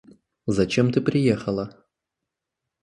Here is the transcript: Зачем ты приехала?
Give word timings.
Зачем 0.47 0.89
ты 0.91 0.99
приехала? 0.99 1.85